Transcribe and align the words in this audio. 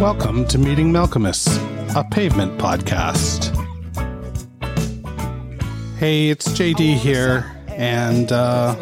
Welcome 0.00 0.46
to 0.48 0.58
Meeting 0.58 0.92
Malkmus, 0.92 1.46
a 1.96 2.04
pavement 2.10 2.58
podcast. 2.60 3.46
Hey, 5.96 6.28
it's 6.28 6.46
JD 6.48 6.96
here, 6.96 7.50
and 7.68 8.30
uh, 8.30 8.76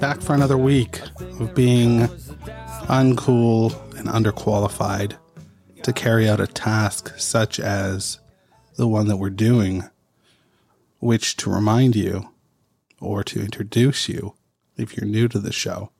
back 0.00 0.20
for 0.20 0.34
another 0.34 0.58
week 0.58 1.00
of 1.20 1.54
being 1.54 2.08
uncool 2.88 3.72
and 3.96 4.08
underqualified 4.08 5.16
to 5.84 5.92
carry 5.92 6.28
out 6.28 6.40
a 6.40 6.48
task 6.48 7.16
such 7.16 7.60
as 7.60 8.18
the 8.74 8.88
one 8.88 9.06
that 9.06 9.18
we're 9.18 9.30
doing, 9.30 9.84
which 10.98 11.36
to 11.36 11.50
remind 11.50 11.94
you 11.94 12.30
or 13.00 13.22
to 13.22 13.40
introduce 13.40 14.08
you, 14.08 14.34
if 14.76 14.96
you're 14.96 15.06
new 15.06 15.28
to 15.28 15.38
the 15.38 15.52
show, 15.52 15.92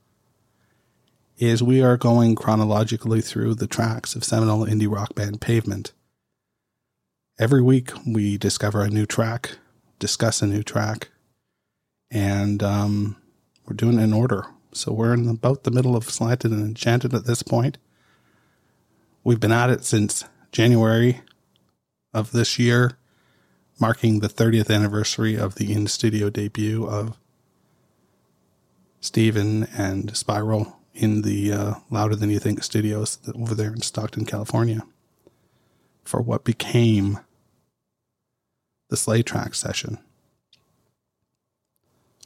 is 1.39 1.63
we 1.63 1.81
are 1.81 1.97
going 1.97 2.35
chronologically 2.35 3.21
through 3.21 3.55
the 3.55 3.67
tracks 3.67 4.17
of 4.17 4.25
seminal 4.25 4.67
indie 4.67 4.93
rock 4.93 5.15
band 5.15 5.41
Pavement. 5.41 5.93
Every 7.39 7.63
week 7.63 7.93
we 8.05 8.37
discover 8.37 8.83
a 8.83 8.91
new 8.91 9.07
track, 9.07 9.59
discuss 10.01 10.43
a 10.43 10.47
new 10.47 10.65
track, 10.65 11.11
and 12.11 12.61
um, 12.63 13.17
we're 13.65 13.77
doing 13.77 14.01
it 14.01 14.03
in 14.03 14.13
order. 14.13 14.47
So 14.73 14.93
we're 14.93 15.15
in 15.15 15.29
about 15.29 15.63
the 15.63 15.71
middle 15.71 15.97
of 15.97 16.11
Slanted 16.11 16.51
and 16.51 16.65
Enchanted 16.65 17.15
at 17.15 17.27
this 17.27 17.45
point. 17.45 17.79
We've 19.23 19.41
been 19.41 19.53
at 19.53 19.71
it 19.71 19.85
since 19.85 20.25
January 20.51 21.23
of 22.13 22.33
this 22.33 22.59
year, 22.59 22.99
marking 23.81 24.19
the 24.19 24.29
30th 24.29 24.75
anniversary 24.75 25.37
of 25.37 25.55
the 25.55 25.73
in 25.73 25.87
studio 25.87 26.31
debut 26.31 26.85
of 26.85 27.17
Stephen 29.01 29.69
and 29.77 30.17
Spiral 30.17 30.78
in 30.99 31.23
the 31.23 31.53
uh, 31.53 31.75
Louder 31.91 32.17
Than 32.17 32.29
You 32.29 32.41
Think 32.41 32.63
studios 32.63 33.19
over 33.35 33.55
there 33.55 33.73
in 33.73 33.81
Stockton, 33.81 34.25
California, 34.25 34.83
for 36.05 36.21
what 36.21 36.45
became 36.45 37.21
the 38.89 38.97
Slay 38.97 39.23
Track 39.23 39.55
session. 39.55 39.99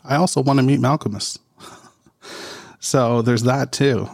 I 0.04 0.16
also 0.16 0.40
want 0.42 0.58
to 0.58 0.64
meet 0.64 0.80
Malkmus. 0.80 1.38
so 2.80 3.22
there's 3.22 3.42
that 3.42 3.72
too. 3.72 4.08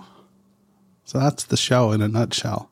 So 1.04 1.18
that's 1.18 1.44
the 1.44 1.56
show 1.56 1.92
in 1.92 2.02
a 2.02 2.08
nutshell. 2.08 2.70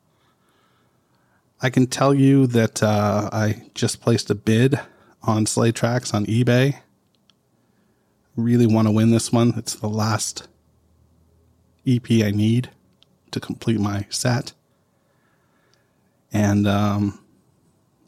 I 1.63 1.71
can 1.71 1.87
tell 1.87 2.13
you 2.13 2.47
that 2.49 2.83
uh, 2.83 3.31
I 3.33 3.63
just 3.75 4.01
placed 4.01 4.29
a 4.29 4.35
bid 4.35 4.79
on 5.23 5.47
Slay 5.47 5.73
Tracks 5.73 6.13
on 6.13 6.27
eBay. 6.27 6.81
Really 8.37 8.67
want 8.67 8.89
to 8.89 8.93
win 8.93 9.11
this 9.11 9.33
one. 9.33 9.55
It's 9.57 9.75
the 9.75 9.89
last 9.89 10.49
EP 11.87 12.11
I 12.25 12.31
need 12.31 12.71
to 13.31 13.41
complete 13.41 13.79
my 13.79 14.07
set. 14.11 14.53
And 16.33 16.67
um, 16.67 17.21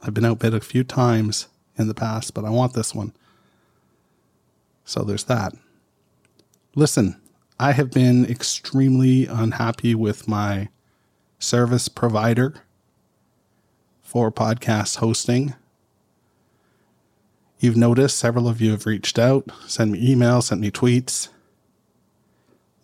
I've 0.03 0.15
been 0.15 0.25
outbid 0.25 0.55
a 0.55 0.61
few 0.61 0.85
times 0.85 1.49
in 1.77 1.89
the 1.89 1.95
past, 1.95 2.35
but 2.35 2.45
I 2.45 2.51
want 2.51 2.75
this 2.75 2.95
one. 2.95 3.13
So 4.85 5.03
there's 5.03 5.25
that. 5.25 5.53
Listen, 6.75 7.21
I 7.61 7.73
have 7.73 7.91
been 7.91 8.25
extremely 8.25 9.27
unhappy 9.27 9.95
with 9.95 10.29
my 10.29 10.69
service 11.39 11.89
provider 11.89 12.55
for 14.01 14.33
podcast 14.33 14.97
hosting. 14.97 15.55
You've 17.59 17.77
noticed 17.77 18.19
several 18.19 18.49
of 18.49 18.61
you 18.61 18.71
have 18.71 18.87
reached 18.87 19.19
out, 19.19 19.51
sent 19.67 19.91
me 19.91 20.15
emails, 20.15 20.45
sent 20.45 20.61
me 20.61 20.71
tweets 20.71 21.29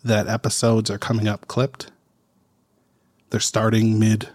that 0.05 0.29
episodes 0.29 0.91
are 0.91 0.99
coming 0.99 1.27
up 1.27 1.49
clipped. 1.49 1.91
They're 3.31 3.41
starting 3.41 3.99
mid 3.99 4.29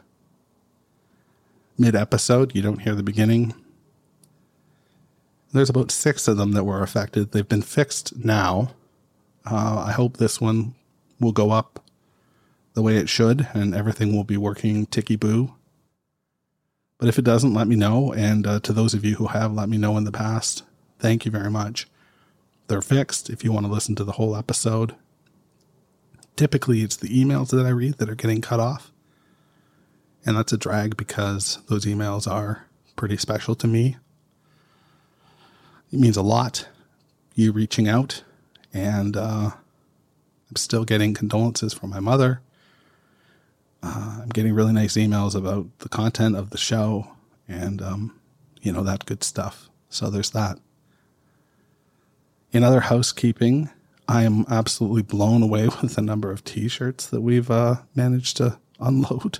mid 1.78 1.96
episode. 1.96 2.56
You 2.56 2.62
don't 2.62 2.82
hear 2.82 2.96
the 2.96 3.04
beginning. 3.04 3.54
There's 5.54 5.70
about 5.70 5.92
six 5.92 6.28
of 6.28 6.38
them 6.38 6.52
that 6.52 6.66
were 6.66 6.84
affected. 6.84 7.32
They've 7.32 7.48
been 7.48 7.62
fixed 7.62 8.24
now. 8.24 8.72
Uh, 9.50 9.84
I 9.88 9.94
hope 9.94 10.18
this 10.18 10.42
one 10.42 10.76
will 11.20 11.32
go 11.32 11.52
up 11.52 11.84
the 12.74 12.82
way 12.82 12.98
it 12.98 13.10
should 13.10 13.48
and 13.54 13.74
everything 13.74 14.16
will 14.16 14.24
be 14.24 14.38
working 14.38 14.86
ticky 14.86 15.16
boo. 15.16 15.56
But 17.00 17.08
if 17.08 17.18
it 17.18 17.24
doesn't, 17.24 17.54
let 17.54 17.68
me 17.68 17.76
know. 17.76 18.14
And 18.14 18.46
uh, 18.46 18.60
to 18.60 18.74
those 18.74 18.94
of 18.94 19.06
you 19.06 19.16
who 19.16 19.28
have 19.28 19.54
let 19.54 19.70
me 19.70 19.78
know 19.78 19.98
in 19.98 20.04
the 20.04 20.12
past, 20.12 20.64
thank 21.00 21.26
you 21.26 21.32
very 21.32 21.50
much. 21.50 21.88
They're 22.68 22.82
fixed. 22.82 23.30
If 23.30 23.44
you 23.44 23.52
want 23.52 23.66
to 23.66 23.72
listen 23.72 23.96
to 23.96 24.04
the 24.04 24.14
whole 24.14 24.36
episode, 24.36 24.96
typically 26.40 26.84
it's 26.84 26.96
the 26.96 27.10
emails 27.10 27.50
that 27.50 27.66
I 27.66 27.70
read 27.70 27.96
that 27.96 28.10
are 28.10 28.16
getting 28.16 28.40
cut 28.40 28.62
off. 28.62 28.94
And 30.26 30.38
that's 30.38 30.54
a 30.54 30.58
drag 30.58 30.96
because 30.96 31.60
those 31.68 31.86
emails 31.86 32.32
are 32.32 32.66
pretty 32.96 33.18
special 33.18 33.56
to 33.56 33.68
me. 33.68 33.98
It 35.92 36.00
means 36.00 36.16
a 36.16 36.22
lot, 36.22 36.70
you 37.36 37.52
reaching 37.52 37.90
out. 37.90 38.24
And 38.74 39.18
uh, 39.18 39.52
I'm 39.52 40.56
still 40.56 40.86
getting 40.86 41.14
condolences 41.14 41.74
from 41.74 41.90
my 41.90 42.00
mother. 42.00 42.40
Uh, 43.84 44.20
I'm 44.22 44.30
getting 44.30 44.54
really 44.54 44.74
nice 44.74 44.94
emails 44.94 45.36
about 45.36 45.68
the 45.80 45.90
content 45.90 46.38
of 46.38 46.52
the 46.52 46.58
show 46.58 47.18
and, 47.50 47.82
um, 47.82 48.18
you 48.62 48.72
know, 48.72 48.84
that 48.84 49.06
good 49.06 49.26
stuff. 49.26 49.70
So 49.90 50.10
there's 50.10 50.30
that. 50.32 50.58
In 52.54 52.64
other 52.64 52.80
housekeeping, 52.80 53.72
I 54.10 54.24
am 54.24 54.44
absolutely 54.50 55.04
blown 55.04 55.44
away 55.44 55.68
with 55.82 55.96
the 55.96 56.02
number 56.02 56.32
of 56.32 56.44
T-shirts 56.44 57.06
that 57.08 57.22
we've 57.22 57.50
uh, 57.52 57.76
managed 57.96 58.38
to 58.38 58.58
unload. 58.80 59.40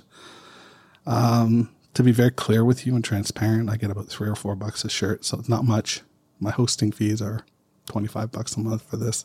Um, 1.06 1.70
to 1.94 2.04
be 2.04 2.12
very 2.12 2.30
clear 2.30 2.64
with 2.64 2.86
you 2.86 2.94
and 2.94 3.04
transparent, 3.04 3.68
I 3.68 3.76
get 3.76 3.90
about 3.90 4.06
three 4.06 4.28
or 4.28 4.36
four 4.36 4.54
bucks 4.54 4.84
a 4.84 4.88
shirt, 4.88 5.24
so 5.24 5.38
it's 5.40 5.48
not 5.48 5.64
much. 5.64 6.02
My 6.38 6.52
hosting 6.52 6.92
fees 6.92 7.20
are 7.20 7.44
twenty-five 7.86 8.30
bucks 8.30 8.56
a 8.56 8.60
month 8.60 8.82
for 8.82 8.96
this. 8.96 9.24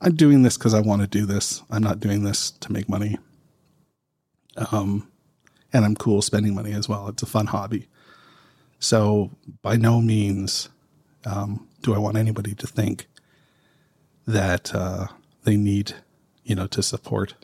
I'm 0.00 0.16
doing 0.16 0.42
this 0.42 0.58
because 0.58 0.74
I 0.74 0.80
want 0.80 1.02
to 1.02 1.08
do 1.08 1.24
this. 1.24 1.62
I'm 1.70 1.84
not 1.84 2.00
doing 2.00 2.24
this 2.24 2.50
to 2.50 2.72
make 2.72 2.88
money. 2.88 3.18
Um, 4.72 5.08
and 5.72 5.84
I'm 5.84 5.94
cool 5.94 6.20
spending 6.20 6.54
money 6.54 6.72
as 6.72 6.88
well. 6.88 7.06
It's 7.08 7.22
a 7.22 7.26
fun 7.26 7.46
hobby. 7.46 7.86
So 8.80 9.30
by 9.62 9.76
no 9.76 10.00
means 10.00 10.68
um, 11.24 11.68
do 11.82 11.94
I 11.94 11.98
want 11.98 12.16
anybody 12.16 12.54
to 12.56 12.66
think 12.66 13.06
that 14.26 14.74
uh, 14.74 15.06
they 15.44 15.56
need, 15.56 15.94
you 16.44 16.54
know, 16.54 16.66
to 16.66 16.82
support 16.82 17.34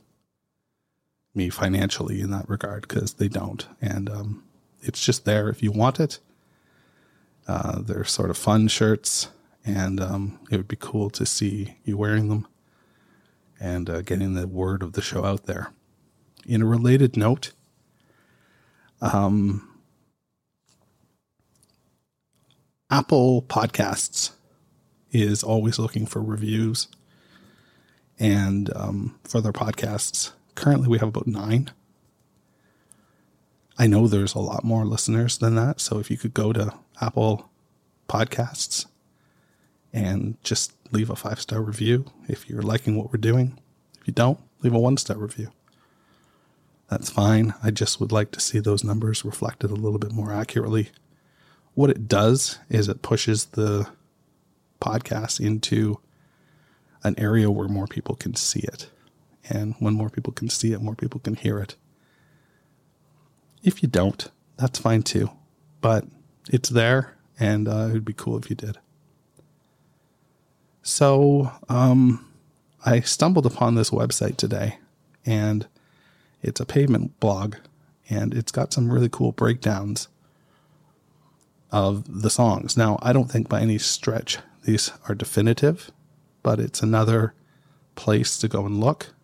me 1.35 1.49
financially 1.49 2.21
in 2.21 2.31
that 2.31 2.49
regard 2.49 2.87
because 2.87 3.15
they 3.15 3.29
don't. 3.29 3.67
And 3.81 4.11
um, 4.11 4.45
it's 4.83 5.05
just 5.05 5.25
there 5.25 5.49
if 5.49 5.63
you 5.63 5.73
want 5.73 6.01
it. 6.01 6.19
Uh, 7.47 7.81
they're 7.81 8.05
sort 8.05 8.31
of 8.31 8.37
fun 8.37 8.69
shirts, 8.69 9.29
and 9.65 10.01
um, 10.01 10.39
it 10.51 10.57
would 10.57 10.69
be 10.69 10.77
cool 10.79 11.11
to 11.11 11.27
see 11.27 11.77
you 11.85 11.97
wearing 11.97 12.29
them 12.29 12.47
and 13.61 13.89
uh, 13.89 14.03
getting 14.03 14.35
the 14.35 14.47
word 14.47 14.83
of 14.83 14.93
the 14.93 15.03
show 15.03 15.25
out 15.25 15.47
there. 15.47 15.73
In 16.47 16.63
a 16.63 16.67
related 16.67 17.17
note, 17.17 17.53
um, 19.01 19.69
Apple 22.91 23.43
Podcasts 23.43 24.33
is 25.13 25.43
always 25.43 25.79
looking 25.79 26.07
for 26.07 26.23
reviews 26.23 26.89
and 28.19 28.75
um, 28.75 29.19
for 29.25 29.41
their 29.41 29.53
podcasts. 29.53 30.33
Currently, 30.55 30.89
we 30.89 30.99
have 30.99 31.09
about 31.09 31.27
nine. 31.27 31.71
I 33.79 33.87
know 33.87 34.07
there's 34.07 34.35
a 34.35 34.39
lot 34.39 34.65
more 34.65 34.85
listeners 34.85 35.39
than 35.39 35.55
that. 35.55 35.81
So 35.81 35.99
if 35.99 36.11
you 36.11 36.17
could 36.17 36.35
go 36.35 36.53
to 36.53 36.75
Apple 37.01 37.51
Podcasts 38.09 38.87
and 39.93 40.37
just 40.43 40.73
leave 40.93 41.11
a 41.11 41.17
five 41.17 41.41
star 41.41 41.61
review 41.61 42.07
if 42.29 42.49
you're 42.49 42.63
liking 42.63 42.97
what 42.97 43.13
we're 43.13 43.19
doing. 43.19 43.59
If 44.01 44.07
you 44.07 44.13
don't, 44.13 44.39
leave 44.63 44.75
a 44.75 44.79
one 44.79 44.97
star 44.97 45.17
review. 45.17 45.51
That's 46.89 47.11
fine. 47.11 47.55
I 47.63 47.71
just 47.71 48.01
would 48.01 48.13
like 48.13 48.31
to 48.33 48.41
see 48.41 48.59
those 48.59 48.85
numbers 48.85 49.25
reflected 49.25 49.71
a 49.71 49.75
little 49.75 49.99
bit 49.99 50.13
more 50.13 50.33
accurately. 50.33 50.91
What 51.75 51.91
it 51.91 52.07
does 52.07 52.59
is 52.69 52.89
it 52.89 53.01
pushes 53.01 53.47
the 53.47 53.89
podcast 54.83 55.41
into 55.41 56.01
an 57.05 57.15
area 57.19 57.51
where 57.51 57.69
more 57.69 57.87
people 57.87 58.15
can 58.17 58.35
see 58.35 58.61
it. 58.61 58.89
And 59.49 59.75
when 59.79 59.95
more 59.95 60.11
people 60.11 60.33
can 60.33 60.49
see 60.49 60.73
it, 60.73 60.83
more 60.83 60.95
people 60.95 61.21
can 61.21 61.35
hear 61.35 61.59
it. 61.59 61.77
If 63.63 63.83
you 63.83 63.89
don't, 63.89 64.29
that's 64.57 64.79
fine 64.79 65.03
too. 65.03 65.31
But 65.81 66.05
it's 66.49 66.69
there, 66.69 67.17
and 67.39 67.69
uh, 67.69 67.89
it 67.89 67.93
would 67.93 68.05
be 68.05 68.13
cool 68.13 68.37
if 68.37 68.51
you 68.51 68.57
did. 68.57 68.79
So, 70.83 71.53
um, 71.69 72.29
I 72.85 73.01
stumbled 73.01 73.47
upon 73.47 73.75
this 73.75 73.91
website 73.91 74.37
today, 74.37 74.79
and 75.25 75.67
it's 76.43 76.61
a 76.61 76.67
pavement 76.67 77.19
blog, 77.21 77.57
and 78.11 78.35
it's 78.35 78.51
got 78.53 78.73
some 78.73 78.91
really 78.91 79.09
cool 79.09 79.31
breakdowns 79.33 80.09
of 81.71 82.23
the 82.23 82.31
songs. 82.31 82.77
Now, 82.77 82.99
I 83.01 83.13
don't 83.13 83.31
think 83.31 83.49
by 83.49 83.61
any 83.61 83.79
stretch 83.79 84.39
these 84.65 84.91
are 85.09 85.15
definitive, 85.15 85.91
but 86.43 86.61
it's 86.61 86.83
another 86.83 87.35
place 87.95 88.37
to 88.39 88.49
go 88.49 88.65
and 88.67 88.81
look 88.81 89.15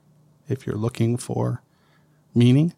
if 0.49 0.67
you're 0.67 0.77
looking 0.77 1.17
for 1.17 1.63
meaning. 2.35 2.75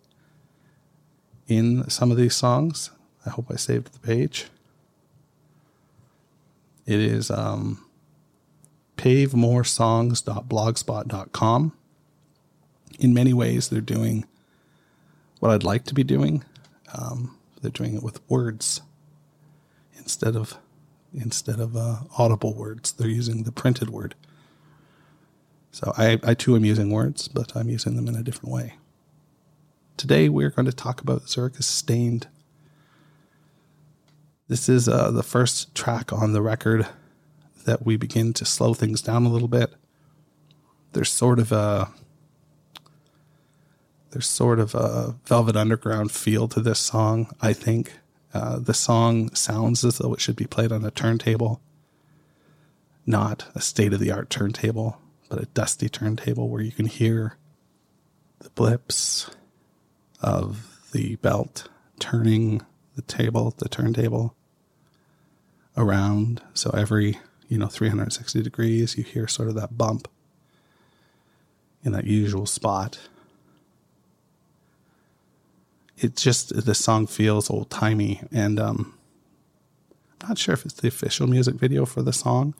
in 1.49 1.89
some 1.91 2.11
of 2.11 2.17
these 2.17 2.35
songs. 2.37 2.91
I 3.27 3.31
hope 3.31 3.47
I 3.51 3.57
saved 3.57 3.93
the 3.93 3.99
page. 3.99 4.47
It 6.87 7.01
is 7.01 7.31
um, 7.31 7.85
pavemoresongs.blogspot.com. 8.97 11.73
In 12.99 13.15
many 13.15 13.33
ways, 13.33 13.69
they're 13.69 13.81
doing 13.81 14.27
what 15.41 15.51
I'd 15.51 15.65
like 15.65 15.85
to 15.87 15.95
be 15.95 16.05
doing. 16.05 16.45
Um, 16.95 17.37
they're 17.61 17.71
doing 17.71 17.97
it 17.97 18.03
with 18.03 18.21
words 18.29 18.83
instead 19.97 20.37
of 20.37 20.57
instead 21.15 21.61
of 21.61 21.77
uh, 21.77 21.99
audible 22.19 22.55
words. 22.55 22.93
They're 22.93 23.09
using 23.09 23.43
the 23.43 23.53
printed 23.53 23.91
word. 23.91 24.15
So 25.73 25.93
I, 25.97 26.19
I 26.25 26.35
too 26.35 26.57
am 26.57 26.65
using 26.65 26.91
words, 26.91 27.29
but 27.29 27.57
I'm 27.57 27.69
using 27.69 27.97
them 27.97 28.09
in 28.09 28.17
a 28.17 28.23
different 28.23 28.53
way. 28.53 28.75
Today 29.97 30.29
we're 30.29 30.51
going 30.51 30.67
to 30.67 30.73
talk 30.73 31.01
about 31.01 31.29
Zurich 31.29 31.57
Stained. 31.61 32.27
This 34.49 34.69
is 34.69 34.89
uh, 34.89 35.11
the 35.11 35.23
first 35.23 35.75
track 35.75 36.13
on 36.13 36.33
the 36.33 36.43
record 36.43 36.87
that 37.67 37.85
we 37.85 37.97
begin 37.97 38.33
to 38.33 38.45
slow 38.45 38.75
things 38.75 39.03
down 39.03 39.25
a 39.25 39.29
little 39.29 39.49
bit. 39.49 39.75
There's 40.93 41.11
sort 41.11 41.39
of 41.39 41.53
a 41.53 41.93
there's 44.11 44.29
sort 44.29 44.59
of 44.59 44.75
a 44.75 45.15
Velvet 45.27 45.55
Underground 45.55 46.11
feel 46.11 46.49
to 46.49 46.61
this 46.61 46.81
song. 46.81 47.33
I 47.41 47.53
think 47.53 48.00
uh, 48.33 48.59
the 48.59 48.75
song 48.75 49.35
sounds 49.35 49.85
as 49.85 49.99
though 49.99 50.15
it 50.15 50.21
should 50.21 50.37
be 50.37 50.47
played 50.47 50.73
on 50.73 50.85
a 50.85 50.91
turntable, 50.91 51.61
not 53.07 53.47
a 53.55 53.61
state 53.61 53.93
of 53.93 54.01
the 54.01 54.11
art 54.11 54.31
turntable 54.31 55.01
but 55.31 55.41
a 55.41 55.47
dusty 55.47 55.89
turntable 55.89 56.51
where 56.51 56.61
you 56.61 56.73
can 56.73 56.87
hear 56.87 57.39
the 58.41 58.51
blips 58.51 59.31
of 60.21 60.81
the 60.93 61.17
belt 61.17 61.69
turning 61.99 62.61
the 62.97 63.03
table, 63.03 63.55
the 63.57 63.69
turntable 63.69 64.35
around. 65.77 66.43
So 66.53 66.71
every, 66.71 67.19
you 67.49 67.57
know, 67.57 67.69
360 67.69 68.43
degrees, 68.43 68.99
you 68.99 69.05
hear 69.05 69.29
sort 69.29 69.49
of 69.49 69.55
that 69.55 69.79
bump 69.79 70.09
in 71.85 71.93
that 71.93 72.05
usual 72.05 72.45
spot. 72.45 72.99
It 76.01 76.17
just, 76.17 76.65
the 76.65 76.75
song 76.75 77.07
feels 77.07 77.51
old 77.51 77.71
timey. 77.71 78.23
And 78.33 78.59
um, 78.59 78.95
I'm 80.21 80.31
not 80.31 80.39
sure 80.39 80.55
if 80.55 80.65
it's 80.65 80.75
the 80.75 80.89
official 80.89 81.27
music 81.27 81.57
video 81.57 81.85
for 81.87 82.03
the 82.03 82.13
song 82.13 82.55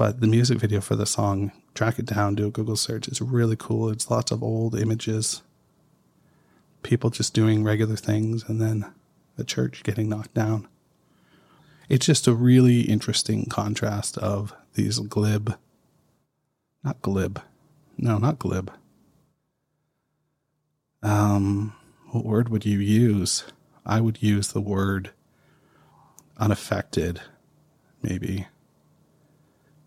but 0.00 0.22
the 0.22 0.26
music 0.26 0.56
video 0.56 0.80
for 0.80 0.96
the 0.96 1.04
song, 1.04 1.52
track 1.74 1.98
it 1.98 2.06
down, 2.06 2.34
do 2.34 2.46
a 2.46 2.50
Google 2.50 2.74
search. 2.74 3.06
It's 3.06 3.20
really 3.20 3.54
cool. 3.54 3.90
It's 3.90 4.10
lots 4.10 4.32
of 4.32 4.42
old 4.42 4.74
images, 4.74 5.42
people 6.82 7.10
just 7.10 7.34
doing 7.34 7.62
regular 7.62 7.96
things, 7.96 8.42
and 8.48 8.62
then 8.62 8.90
a 9.36 9.44
church 9.44 9.82
getting 9.82 10.08
knocked 10.08 10.32
down. 10.32 10.66
It's 11.90 12.06
just 12.06 12.26
a 12.26 12.32
really 12.32 12.80
interesting 12.80 13.44
contrast 13.50 14.16
of 14.16 14.54
these 14.72 15.00
glib, 15.00 15.58
not 16.82 17.02
glib, 17.02 17.42
no, 17.98 18.16
not 18.16 18.38
glib. 18.38 18.72
Um, 21.02 21.74
what 22.10 22.24
word 22.24 22.48
would 22.48 22.64
you 22.64 22.78
use? 22.78 23.44
I 23.86 24.00
would 24.00 24.22
use 24.22 24.48
the 24.48 24.60
word 24.60 25.10
unaffected, 26.36 27.20
maybe 28.02 28.46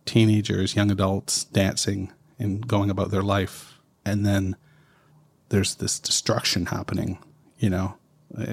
teenagers, 0.05 0.75
young 0.75 0.91
adults 0.91 1.43
dancing 1.43 2.11
and 2.39 2.67
going 2.67 2.89
about 2.89 3.11
their 3.11 3.21
life. 3.21 3.79
And 4.05 4.25
then 4.25 4.55
there's 5.49 5.75
this 5.75 5.99
destruction 5.99 6.67
happening, 6.67 7.19
you 7.57 7.69
know, 7.69 7.95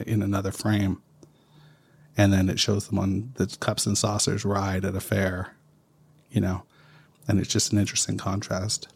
in 0.07 0.23
another 0.23 0.53
frame. 0.53 1.03
And 2.17 2.33
then 2.33 2.49
it 2.49 2.61
shows 2.61 2.89
them 2.89 2.99
on 2.99 3.33
the 3.37 3.47
cups 3.61 3.87
and 3.87 3.97
saucers 3.97 4.45
ride 4.45 4.85
at 4.85 4.95
a 4.95 5.01
fair, 5.01 5.55
you 6.31 6.41
know, 6.41 6.65
and 7.27 7.39
it's 7.39 7.49
just 7.49 7.73
an 7.73 7.79
interesting 7.79 8.19
contrast. 8.19 8.89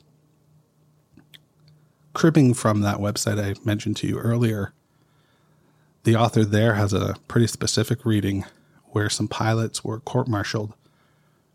Cribbing 2.14 2.54
from 2.54 2.80
that 2.82 2.98
website 2.98 3.42
I 3.42 3.54
mentioned 3.64 3.96
to 3.98 4.06
you 4.06 4.18
earlier, 4.18 4.72
the 6.04 6.14
author 6.14 6.44
there 6.44 6.74
has 6.74 6.92
a 6.92 7.16
pretty 7.26 7.48
specific 7.48 8.06
reading 8.06 8.44
where 8.86 9.10
some 9.10 9.26
pilots 9.26 9.82
were 9.82 9.98
court 9.98 10.28
martialed 10.28 10.74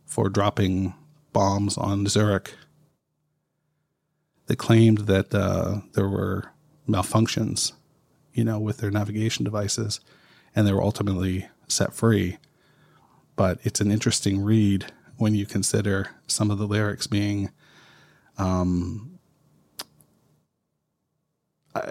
for 0.05 0.27
dropping 0.27 0.93
bombs 1.31 1.77
on 1.77 2.07
Zurich. 2.07 2.55
They 4.47 4.55
claimed 4.55 4.99
that 5.07 5.33
uh, 5.33 5.77
there 5.93 6.09
were 6.09 6.51
malfunctions, 6.89 7.71
you 8.33 8.43
know, 8.43 8.59
with 8.59 8.79
their 8.79 8.91
navigation 8.91 9.45
devices, 9.45 10.01
and 10.53 10.67
they 10.67 10.73
were 10.73 10.83
ultimately 10.83 11.47
set 11.69 11.93
free. 11.93 12.37
But 13.37 13.59
it's 13.63 13.79
an 13.79 13.91
interesting 13.91 14.43
read 14.43 14.91
when 15.15 15.35
you 15.35 15.45
consider 15.45 16.09
some 16.27 16.51
of 16.51 16.57
the 16.57 16.67
lyrics 16.67 17.07
being. 17.07 17.51
Um, 18.37 19.18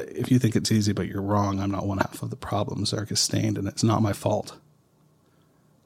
if 0.09 0.31
you 0.31 0.39
think 0.39 0.57
it's 0.57 0.73
easy, 0.73 0.93
but 0.93 1.07
you're 1.07 1.23
wrong, 1.23 1.61
I'm 1.61 1.71
not 1.71 1.87
one 1.87 1.99
half 1.99 2.23
of 2.23 2.31
the 2.31 2.37
problem. 2.37 2.85
Zurich 2.85 3.11
is 3.11 3.21
stained, 3.21 3.59
and 3.59 3.67
it's 3.69 3.85
not 3.85 4.03
my 4.03 4.13
fault. 4.13 4.59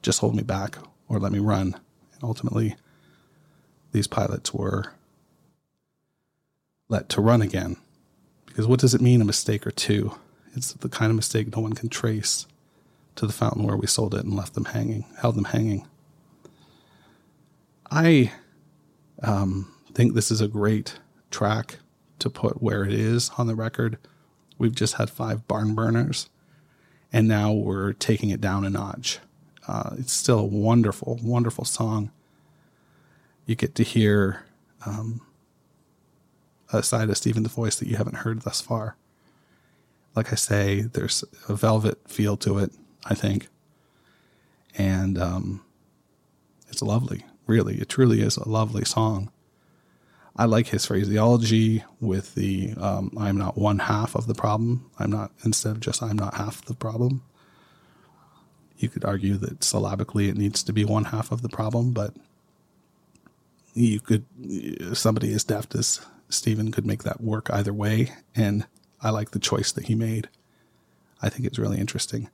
Just 0.01 0.19
hold 0.19 0.35
me 0.35 0.43
back 0.43 0.77
or 1.07 1.19
let 1.19 1.31
me 1.31 1.39
run 1.39 1.75
And 2.13 2.23
ultimately, 2.23 2.75
these 3.91 4.07
pilots 4.07 4.53
were 4.53 4.93
let 6.89 7.09
to 7.09 7.21
run 7.21 7.41
again. 7.41 7.77
Because 8.45 8.67
what 8.67 8.79
does 8.79 8.93
it 8.93 9.01
mean, 9.01 9.21
a 9.21 9.25
mistake 9.25 9.65
or 9.65 9.71
two? 9.71 10.15
It's 10.55 10.73
the 10.73 10.89
kind 10.89 11.09
of 11.09 11.15
mistake 11.15 11.55
no 11.55 11.61
one 11.61 11.73
can 11.73 11.89
trace 11.89 12.45
to 13.15 13.25
the 13.25 13.33
fountain 13.33 13.63
where 13.63 13.77
we 13.77 13.87
sold 13.87 14.13
it 14.13 14.25
and 14.25 14.35
left 14.35 14.53
them 14.53 14.65
hanging, 14.65 15.05
held 15.19 15.35
them 15.35 15.45
hanging. 15.45 15.87
I 17.89 18.31
um, 19.21 19.71
think 19.93 20.13
this 20.13 20.31
is 20.31 20.41
a 20.41 20.47
great 20.47 20.99
track 21.31 21.79
to 22.23 22.29
put 22.29 22.63
where 22.63 22.83
it 22.83 22.93
is 22.93 23.29
on 23.37 23.47
the 23.47 23.55
record. 23.55 23.97
We've 24.57 24.73
just 24.73 24.95
had 24.95 25.09
five 25.09 25.47
barn 25.47 25.75
burners, 25.75 26.29
and 27.11 27.27
now 27.27 27.51
we're 27.51 27.93
taking 27.93 28.29
it 28.29 28.41
down 28.41 28.65
a 28.65 28.69
notch. 28.69 29.19
Uh, 29.67 29.91
it's 29.97 30.13
still 30.13 30.39
a 30.39 30.45
wonderful, 30.45 31.19
wonderful 31.21 31.65
song. 31.65 32.11
You 33.45 33.55
get 33.55 33.75
to 33.75 33.83
hear 33.83 34.45
um, 34.85 35.21
a 36.71 36.81
side 36.81 37.09
of 37.09 37.17
Stephen 37.17 37.43
the 37.43 37.49
voice 37.49 37.75
that 37.75 37.87
you 37.87 37.97
haven't 37.97 38.17
heard 38.17 38.41
thus 38.41 38.61
far. 38.61 38.95
Like 40.15 40.31
I 40.31 40.35
say, 40.35 40.81
there's 40.81 41.23
a 41.49 41.55
velvet 41.55 41.99
feel 42.07 42.37
to 42.37 42.57
it, 42.59 42.71
I 43.05 43.15
think. 43.15 43.47
And 44.77 45.17
um, 45.17 45.61
it's 46.69 46.81
lovely, 46.81 47.25
really. 47.47 47.75
It 47.75 47.89
truly 47.89 48.21
is 48.21 48.37
a 48.37 48.47
lovely 48.47 48.85
song. 48.85 49.29
I 50.35 50.45
like 50.45 50.67
his 50.67 50.85
phraseology 50.85 51.83
with 51.99 52.33
the 52.33 52.73
um, 52.77 53.11
I'm 53.19 53.37
not 53.37 53.57
one 53.57 53.79
half 53.79 54.15
of 54.15 54.27
the 54.27 54.33
problem. 54.33 54.89
I'm 54.97 55.11
not, 55.11 55.31
instead 55.45 55.73
of 55.73 55.79
just 55.79 56.01
I'm 56.01 56.17
not 56.17 56.35
half 56.35 56.65
the 56.65 56.73
problem 56.73 57.21
you 58.83 58.89
could 58.89 59.05
argue 59.05 59.37
that 59.37 59.63
syllabically 59.63 60.27
it 60.27 60.37
needs 60.37 60.61
to 60.61 60.73
be 60.73 60.83
one 60.83 61.05
half 61.05 61.31
of 61.31 61.41
the 61.41 61.49
problem, 61.49 61.93
but 61.93 62.13
you 63.73 63.99
could 63.99 64.25
somebody 64.95 65.33
as 65.33 65.45
deft 65.45 65.73
as 65.73 66.05
Stephen 66.29 66.71
could 66.71 66.85
make 66.85 67.03
that 67.03 67.21
work 67.21 67.49
either 67.51 67.73
way, 67.73 68.11
and 68.35 68.65
I 69.01 69.09
like 69.09 69.31
the 69.31 69.39
choice 69.39 69.71
that 69.71 69.85
he 69.85 69.95
made. 69.95 70.27
I 71.21 71.29
think 71.29 71.45
it's 71.45 71.57
really 71.57 71.79
interesting. 71.79 72.29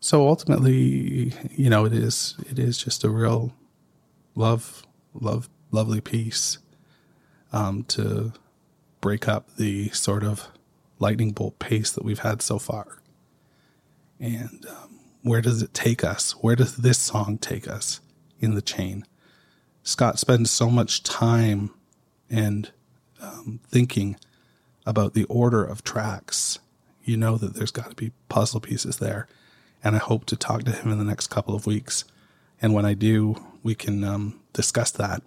So 0.00 0.26
ultimately, 0.26 1.34
you 1.50 1.68
know, 1.68 1.84
it 1.84 1.92
is 1.92 2.36
it 2.48 2.58
is 2.58 2.78
just 2.78 3.04
a 3.04 3.10
real 3.10 3.52
love, 4.34 4.82
love, 5.12 5.50
lovely 5.70 6.00
piece 6.00 6.58
um, 7.52 7.84
to 7.84 8.32
break 9.00 9.28
up 9.28 9.56
the 9.56 9.88
sort 9.90 10.22
of 10.22 10.48
lightning 10.98 11.32
bolt 11.32 11.58
pace 11.58 11.90
that 11.92 12.04
we've 12.04 12.20
had 12.20 12.42
so 12.42 12.58
far. 12.58 12.98
And 14.18 14.66
um, 14.68 15.00
where 15.22 15.40
does 15.40 15.62
it 15.62 15.72
take 15.74 16.04
us? 16.04 16.32
Where 16.32 16.56
does 16.56 16.76
this 16.76 16.98
song 16.98 17.38
take 17.38 17.66
us 17.66 18.00
in 18.38 18.54
the 18.54 18.62
chain? 18.62 19.06
Scott 19.82 20.18
spends 20.18 20.50
so 20.50 20.70
much 20.70 21.02
time 21.02 21.70
and 22.28 22.70
um, 23.20 23.60
thinking 23.66 24.16
about 24.86 25.14
the 25.14 25.24
order 25.24 25.64
of 25.64 25.82
tracks. 25.82 26.58
You 27.02 27.16
know 27.16 27.36
that 27.38 27.54
there's 27.54 27.70
got 27.70 27.90
to 27.90 27.96
be 27.96 28.12
puzzle 28.28 28.60
pieces 28.60 28.98
there. 28.98 29.26
And 29.82 29.96
I 29.96 29.98
hope 29.98 30.26
to 30.26 30.36
talk 30.36 30.64
to 30.64 30.72
him 30.72 30.92
in 30.92 30.98
the 30.98 31.04
next 31.04 31.28
couple 31.28 31.54
of 31.54 31.66
weeks. 31.66 32.04
And 32.60 32.74
when 32.74 32.84
I 32.84 32.92
do, 32.92 33.36
we 33.62 33.74
can 33.74 34.04
um, 34.04 34.40
discuss 34.52 34.90
that. 34.92 35.22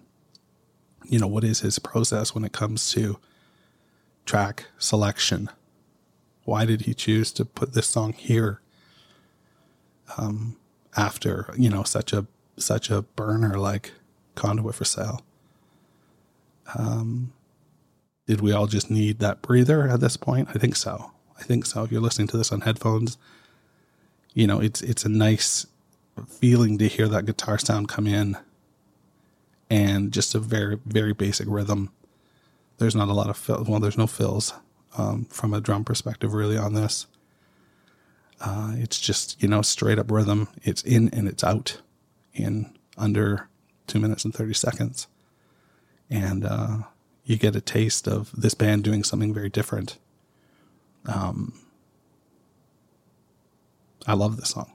You 1.04 1.18
know, 1.18 1.26
what 1.26 1.44
is 1.44 1.60
his 1.60 1.78
process 1.78 2.34
when 2.34 2.44
it 2.44 2.52
comes 2.52 2.90
to 2.92 3.18
track 4.26 4.66
selection? 4.78 5.50
Why 6.44 6.64
did 6.64 6.82
he 6.82 6.94
choose 6.94 7.32
to 7.32 7.44
put 7.44 7.72
this 7.72 7.86
song 7.86 8.12
here? 8.12 8.60
um, 10.16 10.56
after 10.96 11.52
you 11.56 11.68
know 11.68 11.82
such 11.82 12.12
a 12.12 12.26
such 12.56 12.90
a 12.90 13.02
burner 13.02 13.58
like 13.58 13.92
conduit 14.34 14.74
for 14.74 14.84
sale. 14.84 15.22
Um, 16.76 17.32
did 18.26 18.40
we 18.40 18.52
all 18.52 18.66
just 18.66 18.90
need 18.90 19.18
that 19.18 19.42
breather 19.42 19.88
at 19.88 20.00
this 20.00 20.16
point? 20.16 20.48
I 20.54 20.58
think 20.58 20.76
so. 20.76 21.12
I 21.38 21.42
think 21.42 21.66
so. 21.66 21.84
If 21.84 21.92
you're 21.92 22.00
listening 22.00 22.28
to 22.28 22.36
this 22.36 22.52
on 22.52 22.62
headphones, 22.62 23.18
you 24.32 24.46
know, 24.46 24.60
it's 24.60 24.82
it's 24.82 25.04
a 25.04 25.08
nice 25.08 25.66
feeling 26.28 26.78
to 26.78 26.88
hear 26.88 27.08
that 27.08 27.26
guitar 27.26 27.58
sound 27.58 27.88
come 27.88 28.06
in 28.06 28.36
and 29.70 30.12
just 30.12 30.34
a 30.34 30.38
very, 30.38 30.78
very 30.84 31.12
basic 31.12 31.46
rhythm. 31.48 31.90
There's 32.78 32.94
not 32.94 33.08
a 33.08 33.12
lot 33.14 33.30
of 33.30 33.36
fill. 33.36 33.64
Well, 33.66 33.80
there's 33.80 33.98
no 33.98 34.06
fills 34.06 34.52
um, 34.96 35.24
from 35.26 35.54
a 35.54 35.60
drum 35.60 35.84
perspective 35.84 36.34
really 36.34 36.56
on 36.56 36.74
this. 36.74 37.06
Uh, 38.40 38.72
it's 38.76 39.00
just, 39.00 39.40
you 39.42 39.48
know, 39.48 39.62
straight 39.62 39.98
up 39.98 40.10
rhythm. 40.10 40.48
It's 40.62 40.82
in 40.82 41.08
and 41.10 41.28
it's 41.28 41.44
out 41.44 41.80
in 42.34 42.76
under 42.96 43.48
two 43.86 44.00
minutes 44.00 44.24
and 44.24 44.34
30 44.34 44.54
seconds. 44.54 45.06
And 46.10 46.44
uh, 46.44 46.78
you 47.24 47.36
get 47.36 47.56
a 47.56 47.60
taste 47.60 48.06
of 48.06 48.30
this 48.36 48.54
band 48.54 48.84
doing 48.84 49.04
something 49.04 49.32
very 49.32 49.48
different. 49.48 49.98
Um, 51.06 51.54
I 54.06 54.14
love 54.14 54.36
this 54.36 54.50
song. 54.50 54.72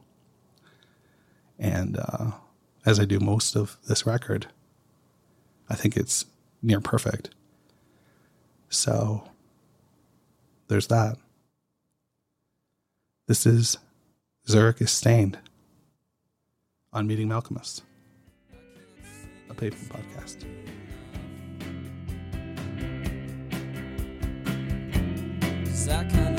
And 1.59 1.97
uh, 1.99 2.31
as 2.85 2.99
I 2.99 3.05
do 3.05 3.19
most 3.19 3.55
of 3.55 3.77
this 3.87 4.05
record, 4.05 4.47
I 5.69 5.75
think 5.75 5.95
it's 5.95 6.25
near 6.61 6.81
perfect. 6.81 7.29
So 8.69 9.23
there's 10.67 10.87
that. 10.87 11.17
This 13.27 13.45
is 13.45 13.77
Zurich 14.47 14.81
is 14.81 14.91
Stained 14.91 15.37
on 16.91 17.05
Meeting 17.05 17.29
Malkmus, 17.29 17.81
a 19.49 19.53
pavement 19.53 19.91
podcast. 19.91 20.45
that 25.89 26.07
kind 26.11 26.35
of 26.35 26.38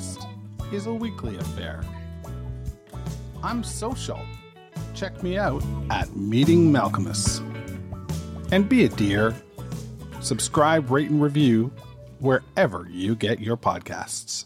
podcast, 0.00 0.26
is 0.72 0.86
a 0.86 0.94
weekly 0.94 1.36
affair. 1.36 1.82
I'm 3.42 3.64
social. 3.64 4.20
Check 4.94 5.22
me 5.22 5.38
out 5.38 5.62
at 5.90 6.14
Meeting 6.16 6.72
Malkmus. 6.72 7.40
And 8.52 8.68
be 8.68 8.84
a 8.84 8.88
dear. 8.88 9.34
Subscribe, 10.20 10.90
rate, 10.90 11.10
and 11.10 11.22
review 11.22 11.72
wherever 12.18 12.86
you 12.90 13.14
get 13.14 13.40
your 13.40 13.56
podcasts. 13.56 14.44